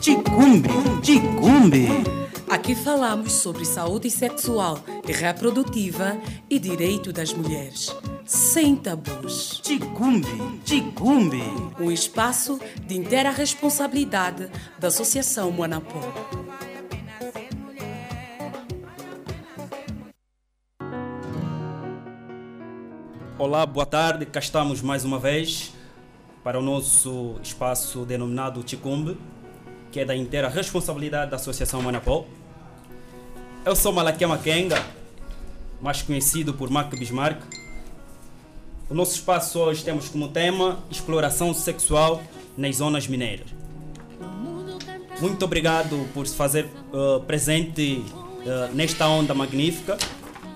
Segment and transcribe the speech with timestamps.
[0.00, 0.68] Ticumbe,
[1.02, 1.88] Ticumbe.
[2.48, 6.16] Aqui falamos sobre saúde sexual e reprodutiva
[6.48, 7.94] e direito das mulheres.
[8.24, 9.60] Sem tabus.
[9.62, 10.28] Ticumbe,
[10.64, 11.42] Ticumbe.
[11.80, 14.48] Um espaço de inteira responsabilidade
[14.78, 16.00] da Associação Monapó.
[23.36, 24.26] Olá, boa tarde.
[24.26, 25.72] Cá estamos mais uma vez
[26.44, 29.18] para o nosso espaço denominado Ticumbe,
[29.90, 32.24] que é da inteira responsabilidade da Associação Manapó.
[33.64, 34.82] Eu sou Malaquiama Kenga,
[35.80, 37.42] mais conhecido por Mac Bismarck.
[38.88, 42.22] O nosso espaço hoje temos como tema exploração sexual
[42.56, 43.48] nas zonas mineiras.
[45.20, 48.04] Muito obrigado por se fazer uh, presente
[48.46, 49.98] uh, nesta onda magnífica,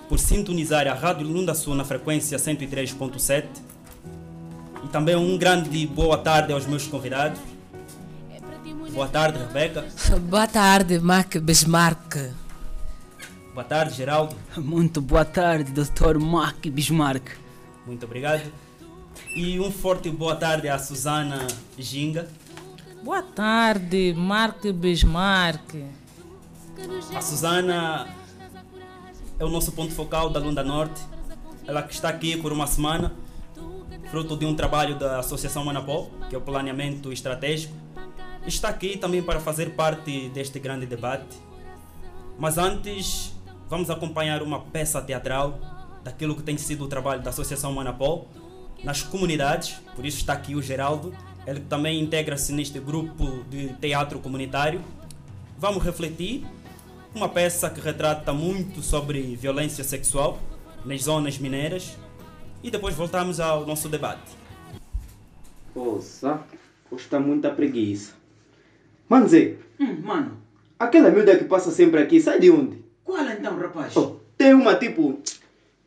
[0.07, 3.45] por sintonizar a Rádio Lunda Sul na frequência 103.7
[4.83, 7.52] e também um grande boa tarde aos meus convidados.
[8.93, 9.85] Boa tarde, Rebeca.
[10.29, 12.31] Boa tarde, Mac Bismarck.
[13.51, 14.35] Boa tarde, Geraldo.
[14.55, 16.19] Muito boa tarde, Dr.
[16.19, 17.31] Mac Bismarck.
[17.87, 18.43] Muito obrigado.
[19.35, 22.29] E um forte boa tarde à Susana Ginga.
[23.03, 25.75] Boa tarde, Mark Bismarck.
[27.15, 28.07] A Susana
[29.39, 31.01] é o nosso ponto focal da Lunda Norte.
[31.65, 33.11] Ela que está aqui por uma semana,
[34.11, 37.73] fruto de um trabalho da Associação Manapó, que é o planeamento estratégico.
[38.45, 41.37] Está aqui também para fazer parte deste grande debate.
[42.37, 43.33] Mas antes,
[43.69, 45.59] vamos acompanhar uma peça teatral
[46.03, 48.25] daquilo que tem sido o trabalho da Associação Manapó
[48.83, 49.81] nas comunidades.
[49.95, 51.15] Por isso está aqui o Geraldo.
[51.47, 54.81] Ele também integra-se neste grupo de teatro comunitário.
[55.57, 56.45] Vamos refletir
[57.15, 60.37] uma peça que retrata muito sobre violência sexual
[60.83, 61.97] nas zonas mineiras
[62.61, 64.31] e depois voltamos ao nosso debate.
[66.91, 68.22] Hoje está muita preguiça.
[69.13, 70.39] Mano Zé, Hum, mano,
[70.79, 72.83] aquela miúda que passa sempre aqui, sai de onde?
[73.03, 73.95] qual então, rapaz?
[73.95, 75.19] Oh, tem uma tipo,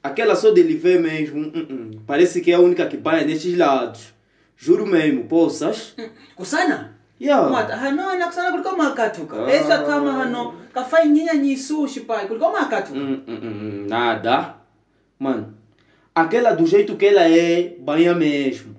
[0.01, 3.59] aquela só de Livé mesmo, hum, hum, parece que é a única que paia nestes
[3.59, 4.15] lados.
[4.57, 5.97] Juro mesmo, poças.
[6.37, 6.97] Kusana?
[7.21, 7.51] Yeah.
[7.51, 9.45] Mata, hano na kusana kuliko makatuka.
[9.45, 9.51] Ah.
[9.51, 12.97] Esa kama hano kafai nyinya nyisushi pai, kuliko makatuka.
[12.97, 14.55] Hum, hum, nada.
[15.19, 15.53] Mano,
[16.15, 18.77] aquela do jeito que ela é, banha mesmo.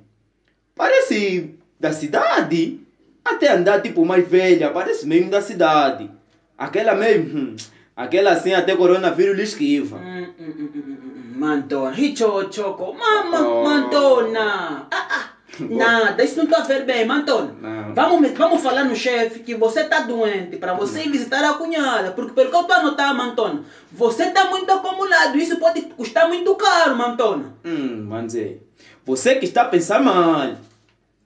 [0.74, 2.87] Parece da cidade.
[3.30, 6.10] Até andar tipo mais velha, parece mesmo da cidade.
[6.58, 7.56] Aquela mesmo, hum,
[7.96, 9.98] aquela assim até coronavírus lhe esquiva.
[9.98, 13.64] Hum, hum, hum, hum, hum, Mantona, hicho choco, mama, Oh.
[13.64, 14.88] mantona.
[14.92, 15.24] Ah, ah.
[15.60, 17.54] Nada, isso não está a ver bem, Mantona.
[17.94, 22.12] Vamos, vamos falar no chefe que você está doente para você ir visitar a cunhada.
[22.12, 25.36] Porque pelo que eu estou a notar, Mantona, você está muito acumulado.
[25.38, 27.54] Isso pode custar muito caro, Mantona.
[27.66, 28.58] Hum, Manzé,
[29.06, 30.56] você que está a pensar mal.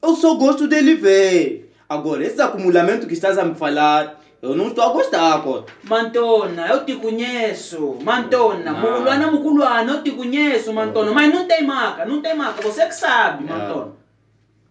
[0.02, 1.71] Eu só gosto dele ver.
[1.92, 5.66] Agora, esse acumulamento que estás a me falar, eu não estou a gostar, pô.
[5.84, 7.98] Mantona, eu te conheço.
[8.02, 8.80] Mantona, Não.
[8.80, 11.12] Muguluana, Muguluana, eu te conheço, Mantona.
[11.12, 12.62] Mas não tem maca, não tem maca.
[12.62, 13.58] Você que sabe, Não.
[13.58, 13.92] Mantona.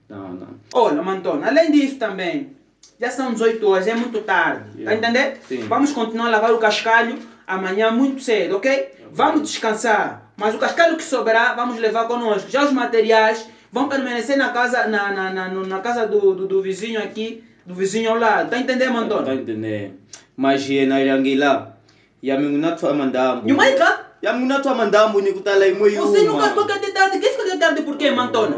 [0.08, 0.48] Não, não.
[0.72, 2.56] Olha, Mantona, além disso também,
[2.98, 4.70] já são 18 horas, é muito tarde.
[4.70, 4.94] Tá Yeah.
[4.96, 5.36] entendendo?
[5.46, 5.60] Sim.
[5.68, 8.92] Vamos continuar a lavar o cascalho amanhã muito cedo, ok?
[9.12, 10.22] Vamos descansar.
[10.38, 12.48] Mas o cascalho que sobrar, vamos levar conosco.
[12.50, 16.62] Já os materiais vão permanecer na casa, na, na, na, na casa do, do, do
[16.62, 18.50] vizinho aqui, do vizinho ao lado.
[18.50, 19.34] Tá entendendo, Tá Mantona?
[19.34, 19.94] entendendo?
[20.36, 21.76] Mas e na Irangila,
[22.22, 23.48] e a minha tua mandambo.
[23.48, 24.06] E o mais cá?
[24.22, 26.02] E a minha tua mandambo, ni kutala e moio.
[26.02, 27.18] Você nunca toca de tarde.
[27.18, 28.56] Que fica de tarde por quê, Mantona?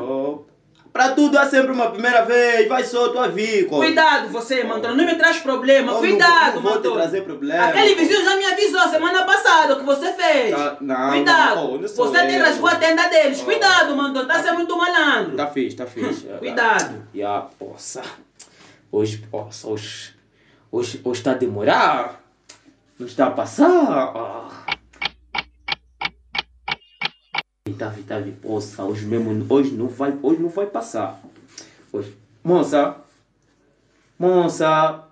[0.94, 3.66] Oh, Pra tudo há sempre uma primeira vez, vai só tua vida.
[3.68, 4.94] Cuidado você, Mantona.
[4.94, 5.88] Não me traz problema.
[5.88, 7.64] Eu não- Cuidado, não vou te trazer problema.
[7.64, 10.54] Aquele vizinho já me avisou semana passada o que você fez.
[10.54, 11.54] Tá- não, Cuidado.
[11.56, 13.40] não, não você até rasgou a tenda deles.
[13.40, 13.44] Oh.
[13.44, 14.26] Cuidado, Mantona.
[14.28, 15.34] Tá sendo muito malandro.
[15.36, 16.26] Tá fixe, tá fixe.
[16.38, 17.08] Cuidado.
[17.14, 18.02] E a poça.
[18.90, 20.14] Hoje, poça, hoje.
[20.70, 22.20] Hoje, hoje está a demorar.
[22.98, 24.61] Não está a passar.
[27.74, 27.78] Ah.
[27.78, 31.18] Tavi, Tavi, poça, hoje mesmo, hoje não vai, hoje não vai passar.
[31.92, 32.16] Hoje.
[32.44, 32.96] Moça.
[34.18, 35.04] Moça.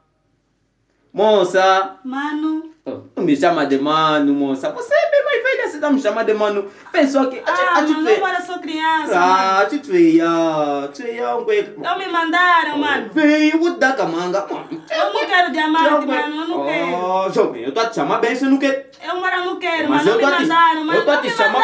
[1.12, 1.96] Moça.
[2.04, 4.70] Mano, Oh, Não me chama de mano, moça.
[4.70, 6.66] Você é bem mais velha, você tá me chamando de mano.
[6.90, 7.42] Pensou que.
[7.46, 9.14] ah, mano, não para sou criança, mano.
[9.22, 10.90] Ah, te feia.
[10.94, 11.74] Feia, um coelho.
[11.78, 13.10] Não me mandaram, mano.
[13.12, 14.82] Vem, eu vou dar camanga, mano.
[14.90, 16.94] Eu não quero diamante, mano, eu não quero.
[16.96, 18.90] Oh, jovem, eu tô a te chamar bem, você não quer.
[19.06, 20.16] Eu mano, não quero, Mas mano.
[20.18, 20.98] eu Não me a mandaram, mano.
[20.98, 21.60] eu tô a te chamar.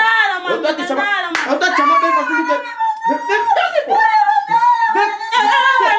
[0.49, 0.67] Mano.
[0.67, 1.33] Eu tô te mano.
[1.49, 2.61] Eu tô te chamar bem, você não quer.
[3.09, 3.39] Vem, vem,
[3.73, 3.97] vem, pô.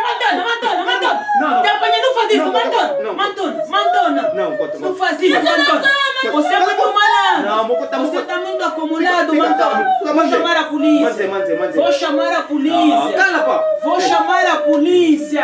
[0.07, 1.25] Mantona, Mantona, Mantona.
[1.39, 1.63] Não, não.
[1.63, 3.03] Não faz isso, Mantona.
[3.03, 3.13] não.
[3.13, 4.31] Mantona, Mantona.
[4.33, 5.83] Não, conta, Não faz isso, Mantona.
[6.31, 7.75] Você é muito malandro.
[7.77, 8.21] Você contar.
[8.25, 9.85] tá muito acumulado, Mantona.
[10.03, 11.27] Vou chamar a polícia.
[11.75, 13.13] Vou chamar a polícia.
[13.17, 13.63] Cala, pá.
[13.83, 15.43] Vou chamar a polícia.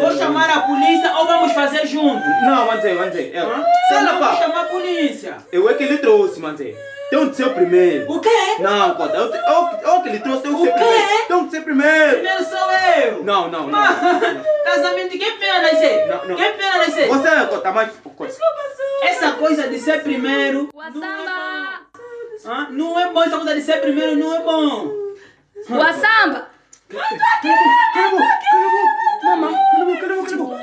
[0.00, 2.24] Vou chamar a polícia ou vamos fazer junto.
[2.42, 2.72] Não.
[2.72, 2.82] É, Hã?
[2.82, 5.36] sei lá, Senão vou chamar a polícia.
[5.52, 6.74] Eu é que ele trouxe, Manzé.
[7.10, 8.12] Tem que ser o primeiro.
[8.12, 8.56] O quê?
[8.60, 10.78] Não, Cota, eu, te- eu, eu que ele trouxe, tem que O ser quê?
[10.78, 11.26] primeiro.
[11.28, 12.10] Tem que ser primeiro.
[12.12, 13.24] Primeiro sou eu.
[13.24, 13.80] Não, não, não.
[14.64, 16.06] Casamento, quem pena vai ser?
[16.06, 16.36] Não, não.
[16.36, 17.08] Quem pena vai ser?
[17.08, 17.90] Você é, Cota, mas...
[18.04, 18.32] Cota,
[19.02, 20.68] Essa coisa de ser primeiro.
[20.74, 21.80] O samba!
[22.44, 22.68] Hã?
[22.70, 24.86] Não é bom essa coisa de ser primeiro, não é bom.
[25.56, 26.48] O samba!
[29.24, 30.58] Mama, cala a boca, cala a boca, cala a boca.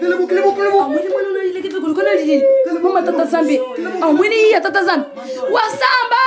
[0.00, 0.84] Cala a boca, cala a boca, cala a boca.
[0.84, 2.42] Amwini mwana unalile kitu kulikuwa nalili.
[2.82, 3.60] Mama tata zambi.
[4.00, 5.06] Amwini ya tata zambi.
[5.52, 6.24] Wa samba!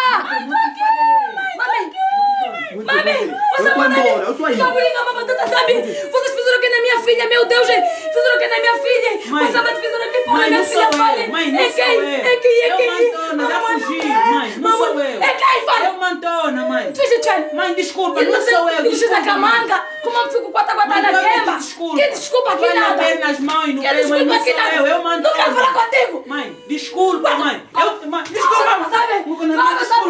[1.57, 1.79] Mami!
[2.85, 3.11] Mami!
[3.59, 4.55] Eu tô embora, eu tô aí.
[4.57, 5.73] Sabulinha, mama tata zambi.
[5.73, 7.88] Vocês fizeram o que na minha filha, meu Deus, gente.
[7.89, 9.31] Fizeram o que na minha filha.
[9.31, 9.45] Mãe.
[9.45, 11.31] Os sabas fizeram o que Mãe, na minha não filha, eu.
[11.31, 11.94] Mãe, não É sou quem?
[11.95, 12.01] eu.
[12.04, 12.62] É quem?
[12.63, 13.12] É Eu quem?
[13.12, 13.98] Mantona, já fugi.
[14.07, 15.21] Mãe, não Mamãe, sou eu.
[15.24, 15.86] É quem, fale?
[15.88, 16.94] Eu Mantona, mãe.
[17.54, 18.83] Mãe, desculpa, não sou eu.
[18.83, 19.86] Desculpa, camanga.
[20.04, 20.51] Como eu fico
[20.88, 21.57] Mãe, na vai pedir queima?
[21.57, 21.98] desculpa.
[21.98, 22.95] Que desculpa aqui nada.
[22.95, 24.88] bater nas mãos e no pé, mãe, desculpa não sou eu.
[24.88, 25.86] Eu Não quero falar Mantona.
[25.86, 26.24] contigo.
[26.27, 27.63] Mãe, desculpa, mãe.
[27.81, 28.89] Eu, mãe, desculpa, mãe.
[28.89, 29.13] Sabe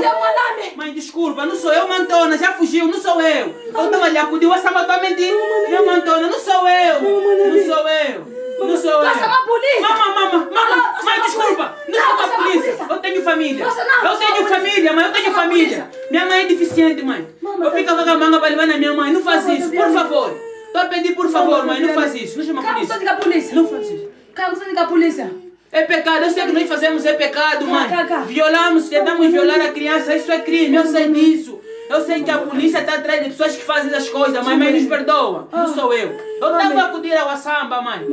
[0.03, 0.77] é o.
[0.77, 3.55] Mãe, desculpa, não sou eu, Mantona, já fugiu, não sou eu.
[3.73, 5.37] Eu tava ali a acudir, o Samba tá mentindo.
[5.69, 7.01] Não, Mantona, não sou eu.
[7.01, 8.37] Não sou eu.
[8.67, 9.01] Não sou eu.
[9.01, 9.81] Vai chamar a polícia.
[9.81, 11.75] Mama, mama, mama, Não, mãe, a desculpa.
[11.87, 12.77] Não Não, chama a a polícia.
[12.89, 13.65] Eu tenho família.
[13.65, 15.89] Não, Eu tenho a família, mãe, eu tenho a família.
[16.09, 17.27] Minha mãe é deficiente, mãe.
[17.43, 19.13] Eu fico vagamanga para levar na minha mãe.
[19.13, 20.37] Não faz isso, por favor.
[20.73, 22.37] Tô a pedir, por favor, mãe, não faz isso.
[22.37, 23.51] Não chama a polícia.
[23.51, 23.55] a.
[23.55, 24.09] Não faz isso.
[24.33, 25.31] Calma, você diga a polícia.
[25.71, 27.89] É pecado, eu sei que nós fazemos é pecado, mãe.
[28.27, 31.56] Violamos, tentamos violar a criança, isso é crime, eu sei disso.
[31.89, 34.73] Eu sei que a polícia está atrás de pessoas que fazem as coisas, mãe, mas
[34.75, 35.47] nos perdoa.
[35.51, 36.11] Não sou eu.
[36.11, 36.63] Eu Mãe.
[36.63, 38.05] estava a acudir ao samba, mãe.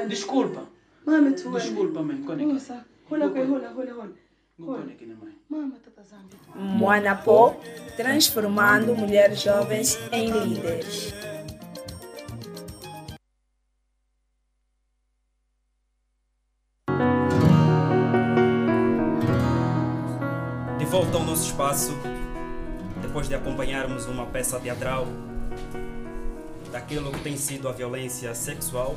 [0.00, 0.06] É.
[0.06, 0.62] Desculpa.
[1.06, 1.20] É.
[1.30, 2.22] Desculpa, mãe.
[2.22, 2.86] Conecta.
[3.08, 4.14] Conecta, mãe.
[5.48, 6.36] Mama, tata zambi.
[6.54, 7.56] Moanapó,
[7.96, 11.14] transformando mulheres jovens em líderes.
[20.78, 21.92] De volta ao nosso espaço,
[23.08, 25.06] depois de acompanharmos uma peça teatral
[26.70, 28.94] daquilo que tem sido a violência sexual.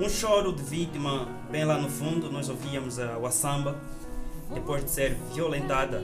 [0.00, 3.76] Um choro de vítima bem lá no fundo, nós ouvíamos a Wassamba,
[4.54, 6.02] depois de ser violentada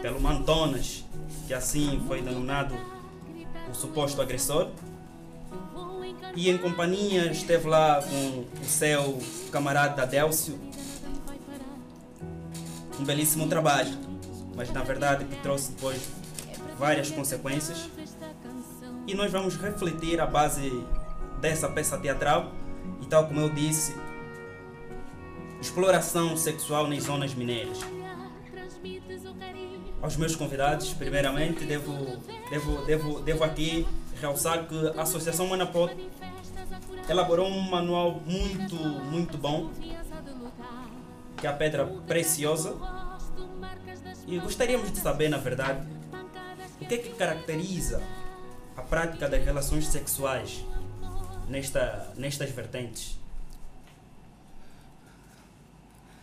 [0.00, 1.04] pelo Mantonas,
[1.48, 2.76] que assim foi denominado
[3.68, 4.68] o suposto agressor.
[6.36, 9.18] E em companhia esteve lá com o seu
[9.50, 10.56] camarada Adélcio,
[13.00, 14.11] um belíssimo trabalho,
[14.54, 16.00] mas na verdade que trouxe depois
[16.78, 17.88] várias consequências.
[19.06, 20.84] E nós vamos refletir a base
[21.40, 22.52] dessa peça teatral
[23.00, 23.94] e tal como eu disse,
[25.60, 27.80] exploração sexual nas zonas mineiras.
[30.00, 31.92] Aos meus convidados, primeiramente, devo,
[32.50, 33.86] devo, devo, devo aqui
[34.20, 35.88] realçar que a Associação Manapó
[37.08, 39.70] elaborou um manual muito, muito bom
[41.42, 42.76] que é a pedra preciosa.
[44.26, 45.86] E gostaríamos de saber, na verdade,
[46.80, 48.02] o que é que caracteriza
[48.76, 50.64] a prática das relações sexuais
[51.48, 53.18] nesta, nestas vertentes.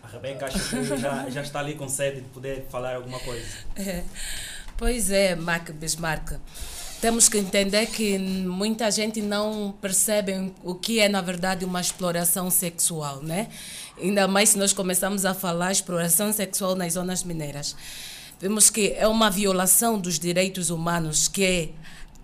[0.04, 3.48] A Rebeca acho que já, já está ali com sede de poder falar alguma coisa.
[3.76, 4.04] É.
[4.76, 6.40] Pois é, Mac Bismarck.
[7.02, 12.50] Temos que entender que muita gente não percebe o que é, na verdade, uma exploração
[12.50, 13.50] sexual, né?
[14.02, 17.76] Ainda mais se nós começamos a falar exploração sexual nas zonas mineiras.
[18.40, 21.70] Vemos que é uma violação dos direitos humanos que é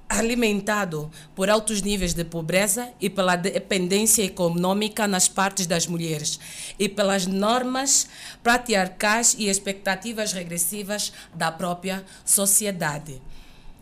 [0.08, 6.40] alimentado por altos níveis de pobreza e pela dependência econômica nas partes das mulheres
[6.78, 8.08] e pelas normas
[8.44, 13.22] patriarcais e expectativas regressivas da própria sociedade.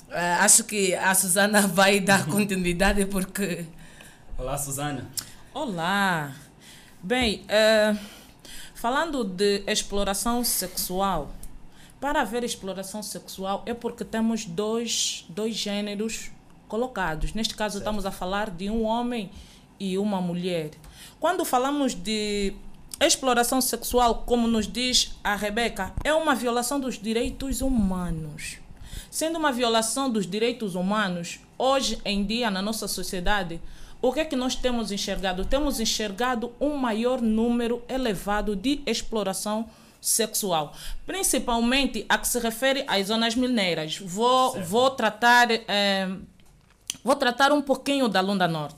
[0.09, 3.65] Uh, acho que a Susana vai dar continuidade porque.
[4.37, 5.09] Olá, Susana.
[5.53, 6.33] Olá.
[7.05, 7.97] Bem, eh,
[8.73, 11.33] falando de exploração sexual,
[11.99, 16.31] para haver exploração sexual é porque temos dois, dois gêneros
[16.65, 17.33] colocados.
[17.33, 17.81] Neste caso, certo.
[17.81, 19.29] estamos a falar de um homem
[19.77, 20.71] e uma mulher.
[21.19, 22.53] Quando falamos de
[23.01, 28.59] exploração sexual, como nos diz a Rebeca, é uma violação dos direitos humanos.
[29.11, 33.59] Sendo uma violação dos direitos humanos, hoje em dia, na nossa sociedade,
[34.03, 35.45] o que é que nós temos enxergado?
[35.45, 39.69] Temos enxergado um maior número elevado de exploração
[40.01, 43.97] sexual, principalmente a que se refere às zonas mineiras.
[43.99, 46.09] Vou, vou tratar eh,
[47.01, 48.75] vou tratar um pouquinho da Lunda Norte.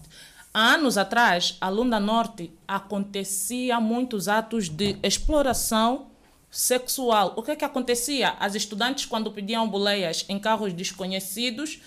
[0.53, 6.05] Há anos atrás, a Lunda Norte acontecia muitos atos de exploração
[6.51, 7.33] sexual.
[7.35, 8.35] O que é que acontecia?
[8.39, 11.81] As estudantes, quando pediam boleias em carros desconhecidos,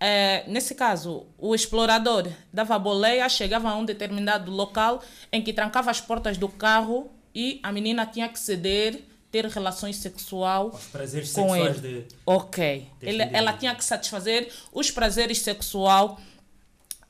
[0.00, 5.90] eh, nesse caso, o explorador dava boleia, chegava a um determinado local em que trancava
[5.90, 11.32] as portas do carro e a menina tinha que ceder, ter relações sexual Os prazeres
[11.32, 12.02] com sexuais ele.
[12.02, 12.14] de.
[12.24, 12.86] Ok.
[13.02, 16.20] Ele- ela tinha que satisfazer os prazeres sexual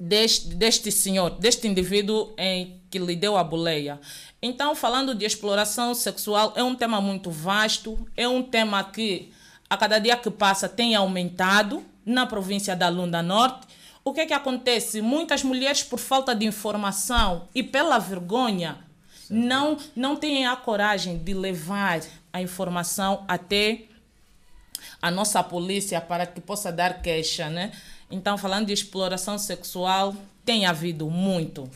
[0.00, 4.00] deste, deste senhor, deste indivíduo em que lhe deu a boleia.
[4.40, 9.32] Então, falando de exploração sexual, é um tema muito vasto, é um tema que
[9.68, 13.66] a cada dia que passa tem aumentado na província da Lunda Norte.
[14.04, 15.00] O que é que acontece?
[15.00, 18.78] Muitas mulheres, por falta de informação e pela vergonha,
[19.30, 22.00] não, não têm a coragem de levar
[22.32, 23.84] a informação até
[25.00, 27.72] a nossa polícia para que possa dar queixa, né?
[28.10, 31.68] Então, falando de exploração sexual, tem havido muito.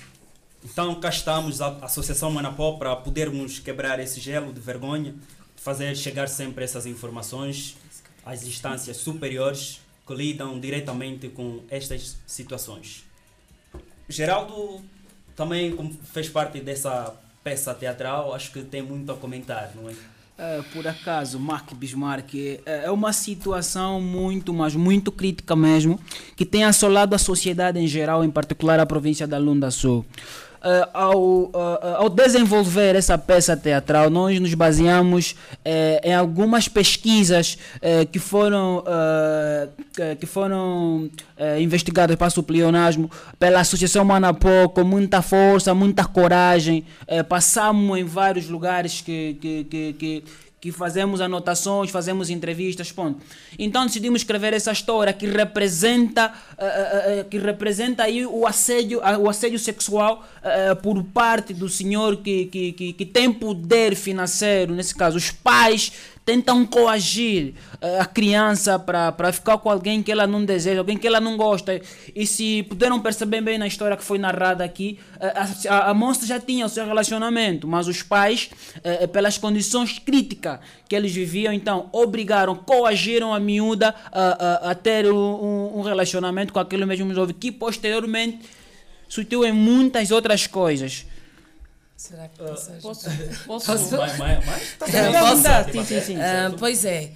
[0.64, 5.14] Então cá estamos, a Associação Manapó, para podermos quebrar esse gelo de vergonha,
[5.56, 7.76] fazer chegar sempre essas informações
[8.24, 13.04] às instâncias superiores que lidam diretamente com estas situações.
[14.08, 14.80] Geraldo
[15.36, 19.94] também como fez parte dessa peça teatral, acho que tem muito a comentar, não é?
[20.40, 26.00] É, por acaso, Mark Bismarck, é, é uma situação muito, mas muito crítica mesmo,
[26.36, 30.06] que tem assolado a sociedade em geral, em particular a província da Lunda Sul.
[30.62, 37.56] É, ao, é, ao desenvolver essa peça teatral, nós nos baseamos é, em algumas pesquisas
[38.10, 38.82] que foram,
[40.18, 41.08] que- foram
[41.60, 46.84] investigadas para o pleonasmo pela Associação Manapó com muita força, muita coragem.
[47.28, 50.24] Passamos em vários lugares que, que, que, que,
[50.60, 53.20] que fazemos anotações, fazemos entrevistas, ponto.
[53.58, 59.00] Então decidimos escrever essa história que representa, eh, eh, eh, que representa aí o assédio,
[59.20, 64.74] o assédio sexual eh, por parte do senhor que, que, que, que tem poder financeiro,
[64.74, 65.92] nesse caso os pais
[66.28, 71.06] tentam coagir eh, a criança para ficar com alguém que ela não deseja, alguém que
[71.06, 71.80] ela não gosta.
[72.14, 75.94] E se puderam perceber bem na história que foi narrada aqui, eh, a, a, a
[75.94, 78.50] moça já tinha o seu relacionamento, mas os pais,
[78.84, 84.74] eh, pelas condições críticas que eles viviam, então obrigaram, coagiram a miúda a, a, a
[84.74, 88.40] ter um, um- relacionamento com aquele mesmo jovem, que posteriormente
[89.08, 91.06] surtiu em muitas outras coisas.
[91.98, 92.80] Será que posso ajudar?
[93.44, 93.66] Posso?
[93.66, 93.96] Posso?
[93.96, 95.72] Mas, mas, mas tá É, posso?
[95.72, 96.16] Sim, sim, sim.
[96.20, 97.10] Ah, pois é.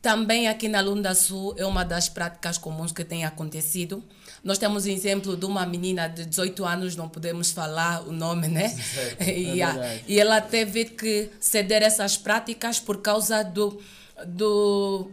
[0.00, 4.02] Também aqui na Lunda Sul é uma das práticas comuns que tem acontecido.
[4.42, 8.68] Nós temos exemplo de uma menina de 18 anos, não podemos falar o nome, né?
[9.20, 9.74] E, a-
[10.06, 13.82] e ela teve que ceder essas práticas por causa do.
[14.26, 15.10] do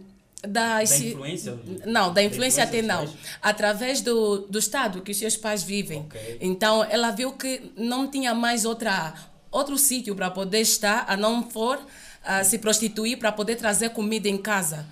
[0.47, 1.57] da, esse- influência?
[1.85, 3.05] Não, da influência influência até não.
[3.05, 3.11] pais?
[3.41, 6.01] Através do, do estado que os seus pais vivem.
[6.01, 6.37] Ok.
[6.41, 9.13] Então ela viu que não tinha mais outra,
[9.51, 11.79] outro sítio para poder estar, a não for
[12.23, 14.85] a se prostituir para poder trazer comida em casa.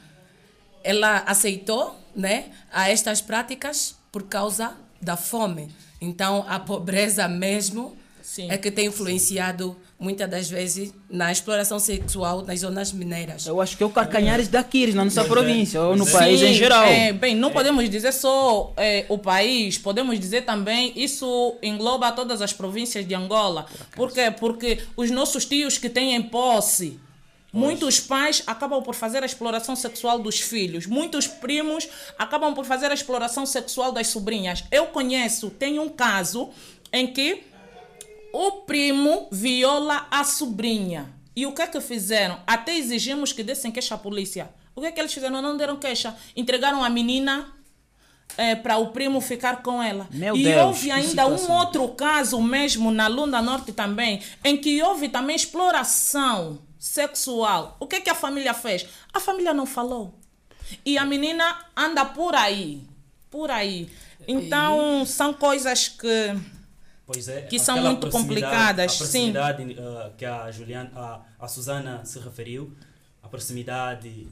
[0.84, 5.70] Ela aceitou né, a estas práticas por causa da fome.
[6.00, 8.50] Então a pobreza mesmo Sim.
[8.50, 13.46] é que tem influenciado muitas das vezes na exploração sexual nas zonas mineiras.
[13.46, 16.54] Eu acho que é o Carcanhares daqui, na nossa é, província, ou no país em
[16.54, 16.84] geral.
[16.84, 22.42] é, bem, não podemos dizer só é, o país, podemos dizer também, isso engloba todas
[22.42, 23.66] as províncias de Angola.
[23.96, 24.32] Por quê?
[24.32, 27.00] Porque os nossos tios que têm posse,
[27.54, 31.88] muitos pais acabam por fazer a exploração sexual dos filhos, muitos primos
[32.20, 34.66] acabam por fazer a exploração sexual das sobrinhas.
[34.70, 36.50] Eu conheço, tem um caso
[36.92, 37.44] em que
[38.36, 41.14] o primo viola a sobrinha.
[41.34, 42.40] E o que é que fizeram?
[42.46, 44.50] Até exigimos que dessem queixa à polícia.
[44.76, 45.42] O que é que eles fizeram?
[45.42, 46.16] Não deram queixa.
[46.36, 47.54] Entregaram a menina
[48.62, 50.08] para o primo ficar com ela.
[50.12, 51.66] Meu e Deus, houve ainda um situação.
[51.66, 57.78] outro caso mesmo na Lunda Norte também, em que houve também exploração sexual.
[57.80, 58.86] O que é que a família fez?
[59.14, 60.20] A família não falou.
[60.86, 62.82] E a menina anda por aí.
[63.30, 63.90] Por aí.
[64.28, 66.36] Então, são coisas que.
[67.06, 68.98] Pois é, que são muito proximidade- complicadas, A sim.
[69.32, 72.74] proximidade eh, que a, Juliana, a, a Susana se referiu,
[73.22, 74.28] a proximidade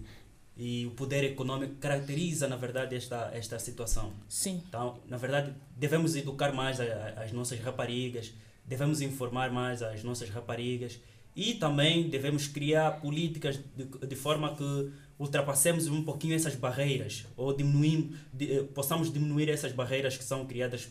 [0.57, 4.11] e o poder econômico caracteriza, na verdade, esta, esta situação.
[4.27, 4.61] Sim.
[4.67, 8.33] Então, na verdade, devemos educar mais a- a- as nossas raparigas,
[8.65, 10.99] devemos informar mais as nossas raparigas
[11.35, 17.55] e também devemos criar políticas de, de forma que ultrapassemos um pouquinho essas barreiras ou
[17.55, 20.87] diminuir, de- eh, possamos diminuir essas barreiras que são criadas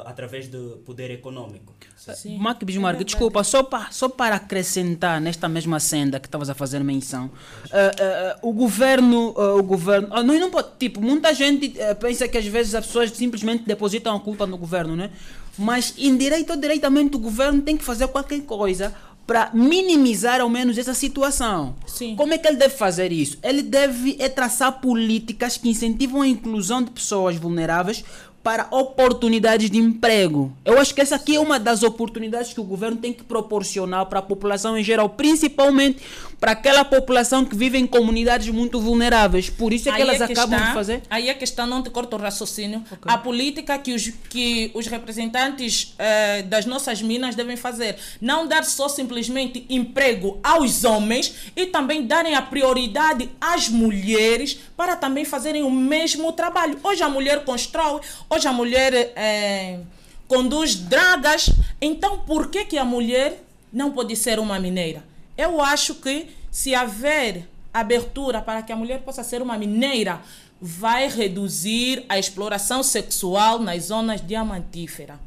[0.00, 1.74] através do poder econômico.
[1.96, 2.36] Sim.
[2.38, 6.82] Mark Bismarck, desculpa, só para só para acrescentar nesta mesma senda que estavas a fazer
[6.82, 7.30] menção,
[7.70, 11.94] eh, eh, o governo, eh, o governo, ah, não, não pode, tipo, muita gente eh,
[11.94, 15.10] pensa que às vezes as pessoas simplesmente depositam a culpa no governo, né?
[15.56, 18.92] Mas indireito ou diretamente o governo tem que fazer qualquer coisa
[19.26, 21.76] para minimizar ao menos essa situação.
[21.86, 22.16] Sim.
[22.16, 23.38] Como é que ele deve fazer isso?
[23.42, 28.04] Ele deve é traçar políticas que incentivam a inclusão de pessoas vulneráveis
[28.42, 30.52] para oportunidades de emprego.
[30.64, 34.06] Eu acho que essa aqui é uma das oportunidades que o governo tem que proporcionar
[34.06, 36.02] para a população em geral, principalmente
[36.40, 39.48] para aquela população que vive em comunidades muito vulneráveis.
[39.48, 41.02] Por isso é que Aí elas é que acabam está- de fazer.
[41.08, 42.82] Aí é que está, não te corto o raciocínio.
[43.04, 47.96] A política que os, que os representantes eh, das nossas minas devem fazer.
[48.20, 54.96] Não dar só simplesmente emprego aos homens e também darem a prioridade às mulheres para
[54.96, 56.76] também fazerem o mesmo trabalho.
[56.82, 58.00] Hoje a mulher constrói,
[58.32, 59.80] hoje a mulher eh,
[60.26, 61.50] conduz dragas.
[61.80, 65.04] Então por que, que a mulher não pode ser uma mineira?
[65.36, 70.20] Eu acho que se haver abertura para que a mulher possa ser uma mineira,
[70.60, 75.18] vai reduzir a exploração sexual nas zonas diamantíferas.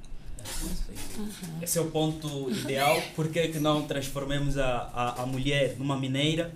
[1.61, 3.01] Esse é o ponto ideal.
[3.15, 6.51] Por que, que não transformemos a, a, a mulher numa mineira?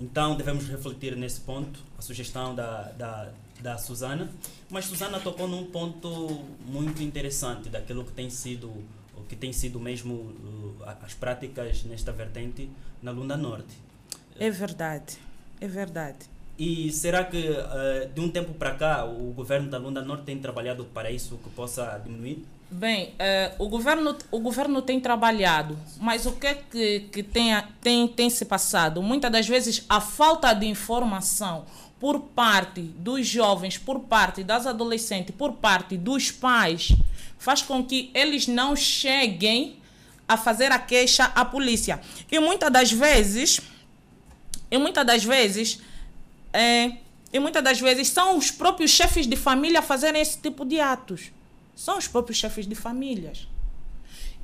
[0.00, 3.28] Então devemos refletir nesse ponto, a sugestão da, da,
[3.62, 4.30] da Susana.
[4.68, 8.68] Mas Susana tocou num ponto muito interessante daquilo que tem sido
[9.16, 12.68] o que tem sido mesmo uh, as práticas nesta vertente
[13.02, 13.78] na Lunda Norte.
[14.38, 15.16] É verdade,
[15.60, 16.18] é verdade.
[16.58, 20.38] E será que uh, de um tempo para cá o governo da Lunda Norte tem
[20.38, 22.44] trabalhado para isso que possa diminuir?
[22.72, 27.52] Bem, eh, o, governo, o governo tem trabalhado, mas o que é que, que tem,
[27.82, 29.02] tem, tem se passado?
[29.02, 31.66] Muitas das vezes a falta de informação
[32.02, 36.96] por parte dos jovens, por parte das adolescentes, por parte dos pais,
[37.38, 39.76] faz com que eles não cheguem
[40.26, 42.00] a fazer a queixa à polícia.
[42.28, 43.60] E muitas das vezes,
[44.68, 45.78] e muitas das vezes,
[46.52, 46.96] é,
[47.32, 50.80] e muitas das vezes são os próprios chefes de família a fazerem esse tipo de
[50.80, 51.30] atos.
[51.76, 53.46] São os próprios chefes de famílias.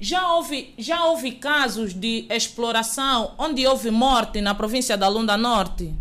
[0.01, 5.93] Já houve, já houve casos de exploração onde houve morte na província da Lunda Norte.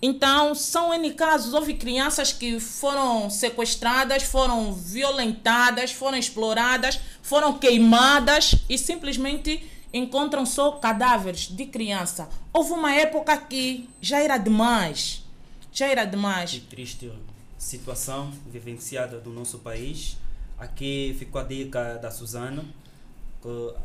[0.00, 1.54] Então, são N casos.
[1.54, 10.72] Houve crianças que foram sequestradas, foram violentadas, foram exploradas, foram queimadas e simplesmente encontram só
[10.72, 12.28] cadáveres de criança.
[12.52, 15.24] Houve uma época que já era demais.
[15.72, 16.52] Já era demais.
[16.52, 17.10] Que triste
[17.58, 20.16] situação vivenciada do nosso país.
[20.58, 22.64] Aqui ficou a dica da Suzana,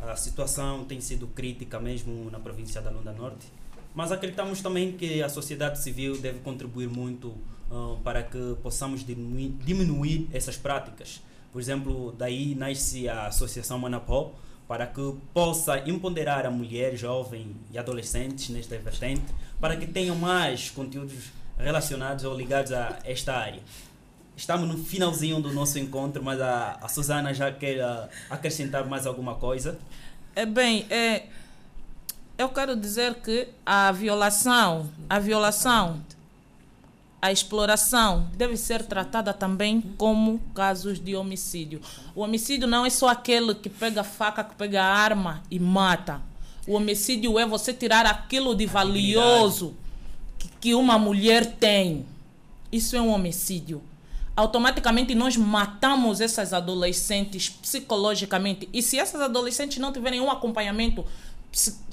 [0.01, 3.45] a situação tem sido crítica mesmo na província da Lunda Norte.
[3.93, 7.33] Mas acreditamos também que a sociedade civil deve contribuir muito
[7.69, 11.21] ah, para que possamos diminuir, diminuir essas práticas.
[11.51, 14.33] Por exemplo, daí nasce a Associação Manapó,
[14.67, 19.25] para que possa empoderar a mulher, jovem e adolescentes nesta vertente,
[19.59, 21.25] para que tenham mais conteúdos
[21.57, 23.61] relacionados ou ligados a esta área.
[24.35, 29.05] Estamos no finalzinho do nosso encontro, mas a, a Susana já quer ah, acrescentar mais
[29.05, 29.77] alguma coisa.
[30.33, 31.27] É bem, é,
[32.41, 36.01] eu quero dizer que a violação, a violação,
[37.21, 41.79] a exploração deve ser tratada também como casos de homicídio.
[42.15, 45.59] O homicídio não é só aquele que pega a faca, que pega a arma e
[45.59, 46.19] mata.
[46.67, 49.75] O homicídio é você tirar aquilo de valioso
[50.39, 52.05] que, que uma mulher tem.
[52.71, 53.83] Isso é um homicídio.
[54.35, 58.67] Automaticamente nós matamos essas adolescentes psicologicamente.
[58.73, 61.05] E se essas adolescentes não tiverem um acompanhamento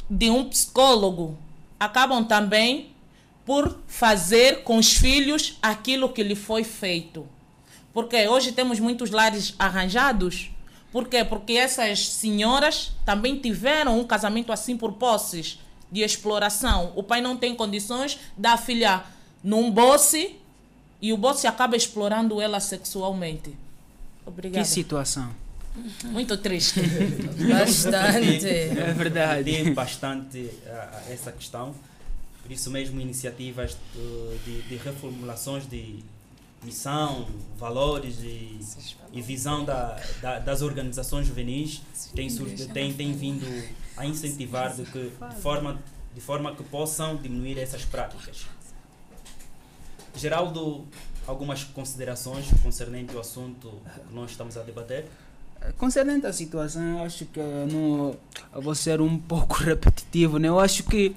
[0.08, 1.36] de um psicólogo,
[1.78, 2.90] acabam também
[3.44, 7.26] por fazer com os filhos aquilo que lhe foi feito.
[7.92, 10.50] Porque hoje temos muitos lares arranjados.
[10.92, 11.24] Por quê?
[11.24, 15.58] Porque essas senhoras também tiveram um casamento assim por posses
[15.90, 16.92] de exploração.
[16.94, 19.04] O pai não tem condições da filha
[19.42, 20.36] num bosse
[21.00, 23.56] e o bosse acaba explorando ela sexualmente.
[24.26, 24.62] Obrigada.
[24.62, 25.30] Que situação.
[26.06, 26.80] Muito triste.
[27.48, 28.46] Bastante.
[28.48, 29.44] É verdade.
[29.52, 31.74] Tem bastante ah, ah, essa questão.
[32.42, 36.02] Por isso mesmo, iniciativas de, de, de reformulações de
[36.64, 38.58] missão, valores e,
[39.12, 41.82] e visão da, da- das organizações juvenis
[42.14, 42.28] têm,
[42.72, 43.46] têm, têm vindo
[43.96, 45.78] a incentivar de, que, de, forma,
[46.14, 48.46] de forma que possam diminuir essas práticas.
[50.16, 50.86] Geraldo,
[51.26, 55.06] algumas considerações concernente ao assunto que nós estamos a debater?
[55.76, 58.16] Concernente à situação, eu acho que não,
[58.54, 60.48] eu vou ser um pouco repetitivo, né?
[60.48, 61.14] Eu acho que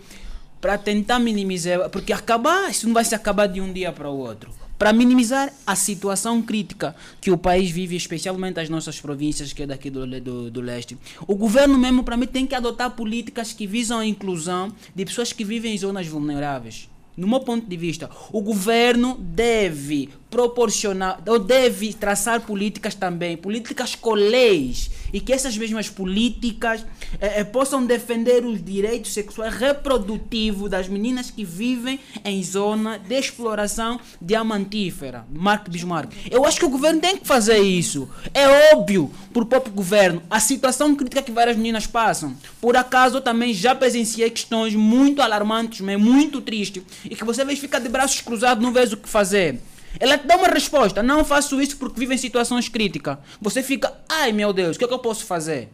[0.59, 4.17] para tentar minimizar, porque acabar, isso não vai se acabar de um dia para o
[4.17, 4.51] outro.
[4.77, 9.67] Para minimizar a situação crítica que o país vive, especialmente as nossas províncias, que é
[9.67, 13.67] daqui do, do, do leste, o governo mesmo, para mim, tem que adotar políticas que
[13.67, 16.89] visam a inclusão de pessoas que vivem em zonas vulneráveis.
[17.15, 23.95] No meu ponto de vista, o governo deve proporcionar, ou deve traçar políticas também, políticas
[23.95, 26.85] com leis, e que essas mesmas políticas
[27.19, 33.13] eh, eh, possam defender os direitos sexuais reprodutivos das meninas que vivem em zona de
[33.13, 35.25] exploração diamantífera.
[35.29, 36.13] Mark Bismarck.
[36.31, 38.09] Eu acho que o governo tem que fazer isso.
[38.33, 42.37] É óbvio para o próprio governo a situação crítica que várias meninas passam.
[42.61, 47.43] Por acaso eu também já presenciei questões muito alarmantes, mas muito tristes, e que você
[47.43, 49.59] vê ficar de braços cruzados, não vê o que fazer.
[49.99, 51.03] Ela te dá uma resposta.
[51.03, 53.17] Não faço isso porque vivo em situações críticas.
[53.41, 55.69] Você fica, ai meu Deus, o que é que eu posso fazer?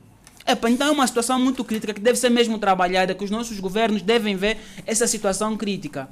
[0.45, 3.59] Epa, então é uma situação muito crítica que deve ser mesmo trabalhada, que os nossos
[3.59, 6.07] governos devem ver essa situação crítica.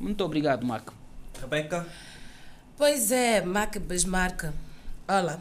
[0.00, 0.94] Muito obrigado, Marco.
[1.38, 1.86] Rebeca?
[2.76, 4.44] Pois é, Mac Bismarck.
[5.06, 5.38] Olha,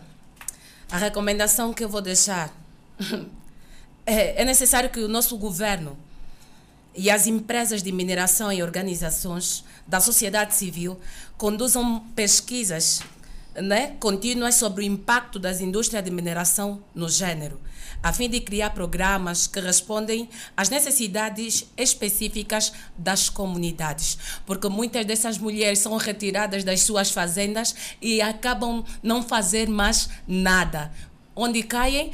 [0.92, 2.52] a recomendação que eu vou deixar
[4.06, 5.98] é, é necessário que o nosso governo
[6.98, 11.00] e as empresas de mineração e organizações da sociedade civil
[11.38, 13.02] conduzam pesquisas
[13.62, 17.60] né, contínuas sobre o impacto das indústrias de mineração no gênero,
[18.02, 24.18] a fim de criar programas que respondem às necessidades específicas das comunidades.
[24.46, 30.92] Porque muitas dessas mulheres são retiradas das suas fazendas e acabam não fazer mais nada.
[31.36, 32.12] Onde caem?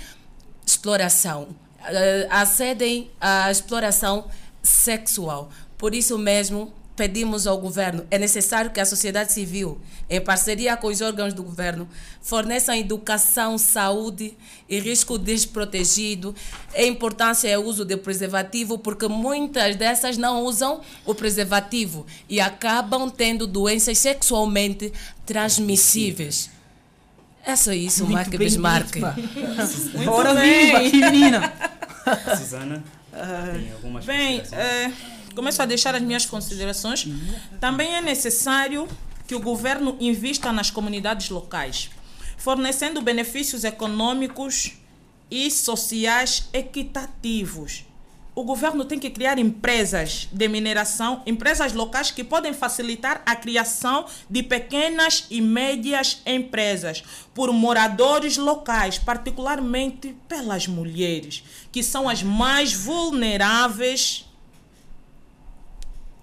[0.65, 1.55] Exploração.
[1.83, 4.29] Uh, acedem à exploração
[4.63, 5.51] sexual.
[5.77, 10.87] Por isso mesmo, pedimos ao governo, é necessário que a sociedade civil, em parceria com
[10.87, 11.87] os órgãos do governo,
[12.21, 14.37] forneçam educação, saúde
[14.69, 16.35] e risco desprotegido.
[16.75, 22.39] A importância é o uso de preservativo, porque muitas dessas não usam o preservativo e
[22.39, 24.93] acabam tendo doenças sexualmente
[25.25, 26.49] transmissíveis.
[27.45, 28.95] É só isso, Muito Mark Bismarck.
[30.07, 30.65] Ora bem.
[30.67, 31.53] viva, que menina!
[32.37, 32.83] Susana?
[33.75, 34.91] Algumas Bem, eh,
[35.35, 37.07] começo a deixar as minhas considerações.
[37.59, 38.87] Também é necessário
[39.27, 41.89] que o governo invista nas comunidades locais,
[42.37, 44.73] fornecendo benefícios econômicos
[45.29, 47.85] e sociais equitativos.
[48.35, 54.05] O governo tem que criar empresas de mineração, empresas locais que podem facilitar a criação
[54.27, 57.03] de pequenas e médias empresas
[57.35, 64.25] por moradores locais, particularmente pelas mulheres, que são as mais vulneráveis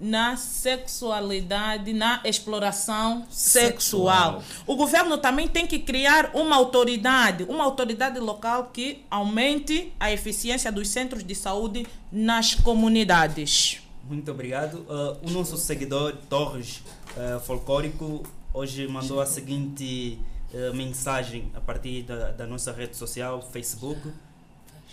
[0.00, 4.42] na sexualidade, na exploração sexual.
[4.66, 10.72] O governo também tem que criar uma autoridade, uma autoridade local que aumente a eficiência
[10.72, 13.82] dos centros de saúde nas comunidades.
[14.04, 14.78] Muito obrigado.
[14.88, 16.82] Uh, o nosso seguidor Torres
[17.16, 20.18] uh, Folclórico hoje mandou a seguinte
[20.52, 24.00] uh, mensagem a partir da, da nossa rede social, Facebook.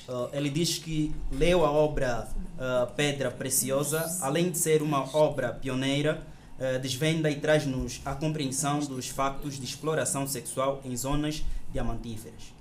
[0.07, 5.51] Uh, ele diz que leu a obra uh, Pedra Preciosa, além de ser uma obra
[5.51, 6.25] pioneira,
[6.57, 11.43] uh, desvenda e traz-nos a compreensão dos factos de exploração sexual em zonas
[11.73, 12.53] diamantíferas.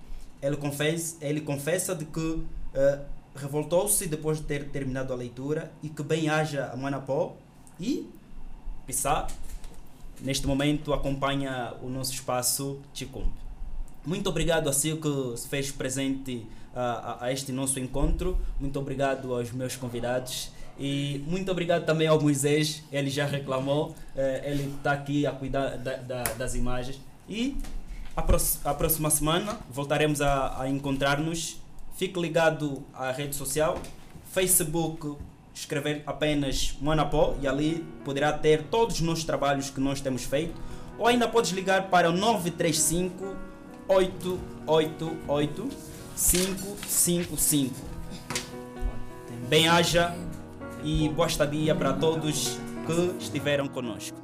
[0.42, 2.42] Ele confessa, ele confessa de que
[3.34, 7.34] revoltou-se depois de ter terminado a leitura e que bem haja a Manapó
[7.80, 8.10] e
[8.86, 9.26] Pissá,
[10.20, 13.32] neste momento acompanha o nosso espaço Chicumbe.
[14.04, 18.38] Muito obrigado a si que se fez presente a, a, este nosso encontro.
[18.60, 20.50] Muito obrigado aos meus convidados.
[20.78, 25.78] E muito obrigado também ao Moisés, ele já reclamou, eh, ele está aqui a cuidar
[25.78, 27.00] da- da- das imagens.
[27.26, 27.56] E
[28.14, 31.56] a próxima semana voltaremos a, a encontrar-nos.
[31.96, 33.78] Fique ligado à rede social,
[34.30, 35.16] Facebook,
[35.54, 40.60] escrever apenas Manapó e ali poderá ter todos os nossos trabalhos que nós temos feito.
[40.98, 43.34] Ou ainda podes ligar para o 935
[43.88, 45.70] 888
[46.16, 47.74] 555.
[49.48, 50.16] Bem-haja
[50.82, 54.16] e boa estadia para todos que estiveram conosco.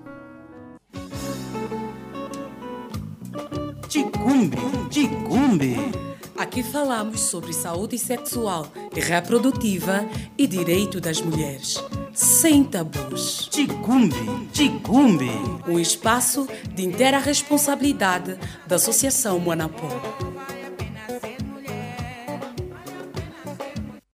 [3.89, 4.57] Ticumbe,
[4.89, 5.77] ticumbe.
[6.37, 10.05] Aqui falamos sobre saúde sexual e reprodutiva
[10.37, 11.77] e direito das mulheres.
[12.15, 13.49] Sem tabus.
[13.51, 15.31] Ticumbe, ticumbe.
[15.69, 20.32] Um espaço de inteira responsabilidade da Associação Moanapó.